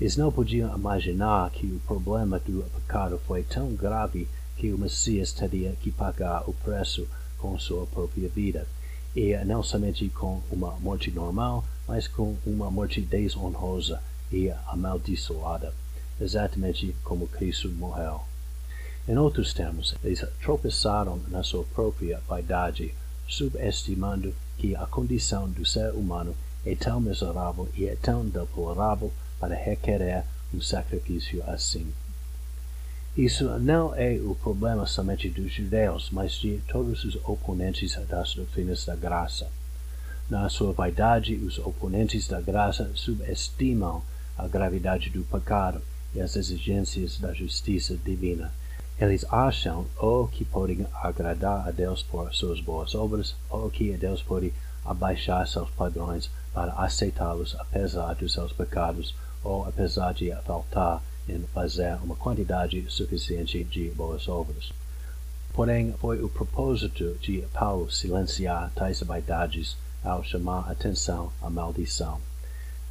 Eles 0.00 0.16
não 0.16 0.32
podiam 0.32 0.74
imaginar 0.76 1.50
que 1.50 1.66
o 1.66 1.80
problema 1.86 2.38
do 2.38 2.64
pecado 2.74 3.20
foi 3.26 3.42
tão 3.42 3.74
grave 3.74 4.28
que 4.56 4.72
o 4.72 4.78
Messias 4.78 5.32
teria 5.32 5.72
que 5.80 5.90
pagar 5.90 6.48
o 6.48 6.52
preço 6.52 7.06
com 7.38 7.58
sua 7.58 7.86
própria 7.86 8.28
vida, 8.28 8.66
e 9.14 9.36
não 9.44 9.62
somente 9.62 10.08
com 10.08 10.40
uma 10.50 10.72
morte 10.78 11.10
normal, 11.10 11.64
mas 11.86 12.06
com 12.06 12.36
uma 12.46 12.70
morte 12.70 13.00
desonrosa 13.00 14.00
e 14.30 14.50
amaldiçoada, 14.66 15.74
exatamente 16.20 16.94
como 17.02 17.26
Cristo 17.26 17.68
morreu. 17.68 18.22
Em 19.08 19.18
outros 19.18 19.52
termos, 19.52 19.94
eles 20.04 20.24
tropeçaram 20.40 21.20
na 21.28 21.42
sua 21.42 21.64
própria 21.64 22.20
vaidade, 22.28 22.94
subestimando 23.28 24.32
que 24.56 24.76
a 24.76 24.86
condição 24.86 25.50
do 25.50 25.66
ser 25.66 25.92
humano 25.92 26.36
é 26.64 26.76
tão 26.76 27.00
miserável 27.00 27.68
e 27.74 27.86
é 27.86 27.96
tão 27.96 28.24
deplorável 28.24 29.12
para 29.40 29.56
requerer 29.56 30.24
um 30.54 30.60
sacrifício 30.60 31.42
assim. 31.50 31.92
Isso 33.16 33.44
não 33.58 33.94
é 33.94 34.18
o 34.24 34.34
problema 34.34 34.86
somente 34.86 35.28
dos 35.28 35.52
judeus, 35.52 36.08
mas 36.10 36.32
de 36.32 36.62
todos 36.66 37.04
os 37.04 37.16
oponentes 37.24 37.94
das 38.08 38.34
doutrinas 38.34 38.86
da 38.86 38.96
graça. 38.96 39.50
Na 40.30 40.48
sua 40.48 40.72
vaidade, 40.72 41.34
os 41.34 41.58
oponentes 41.58 42.26
da 42.26 42.40
graça 42.40 42.90
subestimam 42.94 44.02
a 44.38 44.48
gravidade 44.48 45.10
do 45.10 45.24
pecado 45.24 45.82
e 46.14 46.22
as 46.22 46.36
exigências 46.36 47.18
da 47.18 47.34
justiça 47.34 47.98
divina. 47.98 48.50
Eles 48.98 49.26
acham 49.30 49.84
ou 49.98 50.26
que 50.26 50.42
podem 50.42 50.86
agradar 50.94 51.68
a 51.68 51.70
Deus 51.70 52.02
por 52.02 52.32
suas 52.34 52.62
boas 52.62 52.94
obras, 52.94 53.36
ou 53.50 53.68
que 53.68 53.94
Deus 53.94 54.22
pode 54.22 54.54
abaixar 54.86 55.46
seus 55.46 55.68
padrões 55.68 56.30
para 56.54 56.72
aceitá-los 56.72 57.54
apesar 57.58 58.14
dos 58.14 58.32
seus 58.32 58.54
pecados 58.54 59.14
ou 59.44 59.66
apesar 59.66 60.14
de 60.14 60.34
faltar 60.46 61.02
em 61.28 61.42
fazer 61.54 61.94
uma 62.02 62.16
quantidade 62.16 62.84
suficiente 62.88 63.62
de 63.64 63.90
boas 63.90 64.28
obras. 64.28 64.72
Porém, 65.52 65.92
foi 66.00 66.22
o 66.22 66.28
propósito 66.28 67.16
de 67.20 67.44
Paulo 67.52 67.90
silenciar 67.90 68.70
tais 68.74 69.00
vaidades 69.00 69.76
ao 70.02 70.24
chamar 70.24 70.70
atenção 70.70 71.30
à 71.40 71.50
maldição. 71.50 72.20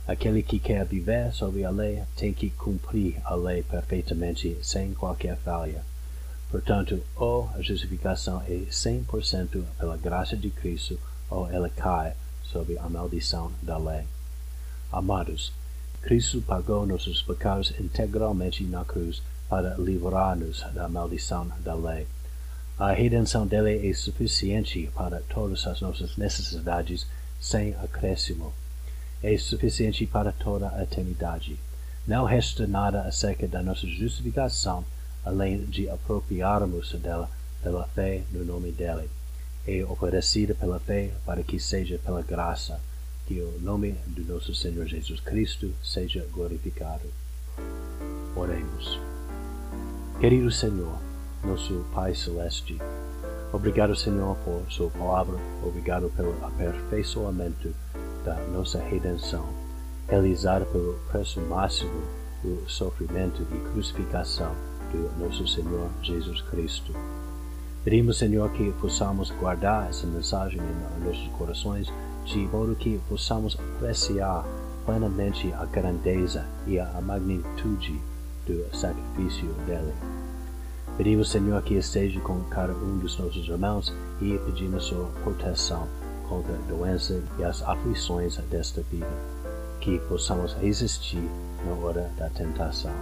Aquele 0.08 0.44
que 0.44 0.60
quer 0.60 0.86
viver 0.86 1.34
sob 1.34 1.64
a 1.64 1.70
lei 1.70 2.04
tem 2.16 2.34
que 2.34 2.50
cumprir 2.50 3.22
a 3.24 3.36
lei 3.36 3.64
perfeitamente, 3.64 4.58
sem 4.62 4.94
qualquer 4.94 5.38
falha. 5.38 5.84
Portanto, 6.50 7.02
ou 7.16 7.50
a 7.56 7.62
justificação 7.62 8.42
é 8.42 8.66
100% 8.70 9.64
pela 9.80 9.98
graça 9.98 10.36
de 10.36 10.50
Cristo, 10.50 11.00
ou 11.30 11.50
ela 11.50 11.70
cai 11.70 12.14
sob 12.44 12.78
a 12.78 12.90
maldição 12.90 13.52
da 13.62 13.78
lei. 13.78 14.06
Amados, 14.92 15.54
Cristo 16.02 16.42
pagou 16.42 16.86
nossos 16.86 17.22
pecados 17.22 17.74
integralmente 17.80 18.64
na 18.64 18.84
cruz 18.84 19.22
para 19.48 19.76
livrar-nos 19.76 20.66
da 20.74 20.90
maldição 20.90 21.48
da 21.64 21.76
lei. 21.76 22.08
A 22.78 22.92
redenção 22.92 23.46
dele 23.46 23.88
é 23.88 23.94
suficiente 23.94 24.90
para 24.96 25.22
todas 25.30 25.68
as 25.68 25.80
nossas 25.80 26.18
necessidades 26.18 27.06
sem 27.40 27.76
acréscimo. 27.76 28.52
É 29.22 29.38
suficiente 29.38 30.08
para 30.08 30.32
toda 30.32 30.74
a 30.76 30.82
eternidade. 30.82 31.60
Não 32.08 32.26
resta 32.26 32.66
nada 32.66 33.04
acerca 33.04 33.48
da 33.48 33.62
nossa 33.62 33.86
justificação, 33.86 34.84
além 35.24 35.64
de 35.66 35.88
apropriarmos 35.88 36.94
dela 36.94 37.30
pela 37.62 37.86
fé 37.90 38.24
no 38.32 38.44
nome 38.44 38.72
dele. 38.72 39.08
É 39.68 39.86
oferecida 39.86 40.56
pela 40.56 40.80
fé 40.80 41.12
para 41.24 41.44
que 41.44 41.60
seja 41.60 42.00
pela 42.00 42.24
graça 42.24 42.80
que 43.32 43.42
o 43.42 43.62
nome 43.62 43.96
do 44.08 44.26
nosso 44.34 44.54
Senhor 44.54 44.86
Jesus 44.86 45.22
Cristo 45.22 45.72
seja 45.82 46.28
glorificado. 46.34 47.08
Oremos. 48.36 49.00
Querido 50.20 50.52
Senhor, 50.52 51.00
nosso 51.42 51.86
Pai 51.94 52.14
Celeste, 52.14 52.78
obrigado, 53.54 53.96
Senhor, 53.96 54.36
por 54.44 54.70
Sua 54.70 54.90
palavra, 54.90 55.38
obrigado 55.66 56.12
pelo 56.14 56.36
aperfeiçoamento 56.44 57.74
da 58.26 58.36
nossa 58.48 58.80
redenção, 58.80 59.48
realizada 60.10 60.66
pelo 60.66 61.00
preço 61.10 61.40
máximo 61.40 62.02
do 62.44 62.70
sofrimento 62.70 63.48
e 63.50 63.72
crucificação 63.72 64.54
do 64.92 65.10
nosso 65.24 65.48
Senhor 65.48 65.90
Jesus 66.04 66.42
Cristo. 66.42 66.94
Pedimos, 67.86 68.18
Senhor, 68.18 68.52
que 68.52 68.74
possamos 68.74 69.32
guardar 69.32 69.90
essa 69.90 70.06
mensagem 70.06 70.60
em 70.60 71.06
nossos 71.06 71.28
corações, 71.30 71.88
de 72.26 72.40
modo 72.48 72.76
que 72.76 73.00
possamos 73.10 73.58
apreciar 73.76 74.46
plenamente 74.86 75.52
a 75.54 75.66
grandeza 75.66 76.46
e 76.68 76.80
a 76.80 77.02
magnitude 77.02 78.00
do 78.46 78.76
sacrifício 78.76 79.48
dele. 79.66 79.94
Pedimos, 80.98 81.32
Senhor, 81.32 81.62
que 81.64 81.76
esteja 81.76 82.20
com 82.20 82.42
cada 82.46 82.74
um 82.74 82.98
dos 83.00 83.18
nossos 83.18 83.48
irmãos 83.48 83.94
e 84.22 84.38
pedimos 84.46 84.86
sua 84.86 85.06
proteção 85.24 85.88
contra 86.28 86.54
a 86.54 86.70
doença 86.70 87.22
e 87.40 87.44
as 87.44 87.62
aflições 87.64 88.38
desta 88.50 88.82
vida, 88.84 89.08
que 89.80 90.00
possamos 90.00 90.54
resistir 90.54 91.24
na 91.66 91.74
hora 91.74 92.12
da 92.18 92.30
tentação. 92.30 92.94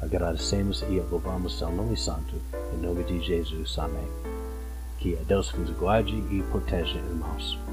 Agradecemos 0.00 0.82
e 0.82 1.00
louvamos 1.10 1.58
seu 1.58 1.70
nome 1.70 1.96
santo, 1.96 2.34
em 2.74 2.82
nome 2.82 3.04
de 3.04 3.20
Jesus. 3.20 3.78
Amém. 3.78 4.08
Que 4.98 5.16
Deus 5.26 5.50
vos 5.50 5.70
guarde 5.70 6.14
e 6.30 6.42
proteja, 6.50 6.98
irmãos. 6.98 7.63